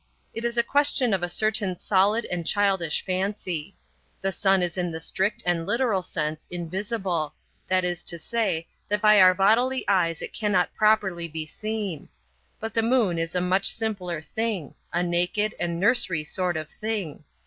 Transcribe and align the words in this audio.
It 0.33 0.43
is 0.45 0.57
a 0.57 0.63
question 0.63 1.13
of 1.13 1.21
a 1.21 1.29
certain 1.29 1.77
solid 1.77 2.25
and 2.31 2.43
childish 2.43 3.05
fancy. 3.05 3.75
The 4.19 4.31
sun 4.31 4.63
is 4.63 4.75
in 4.75 4.89
the 4.89 4.99
strict 4.99 5.43
and 5.45 5.67
literal 5.67 6.01
sense 6.01 6.47
invisible; 6.49 7.35
that 7.67 7.83
is 7.83 8.01
to 8.05 8.17
say, 8.17 8.65
that 8.89 8.99
by 8.99 9.21
our 9.21 9.35
bodily 9.35 9.87
eyes 9.87 10.23
it 10.23 10.33
cannot 10.33 10.73
properly 10.73 11.27
be 11.27 11.45
seen. 11.45 12.09
But 12.59 12.73
the 12.73 12.81
moon 12.81 13.19
is 13.19 13.35
a 13.35 13.41
much 13.41 13.67
simpler 13.69 14.21
thing; 14.21 14.73
a 14.91 15.03
naked 15.03 15.53
and 15.59 15.79
nursery 15.79 16.23
sort 16.23 16.57
of 16.57 16.67
thing. 16.67 17.23